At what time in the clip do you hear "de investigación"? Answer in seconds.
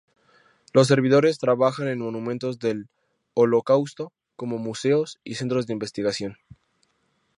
5.67-6.39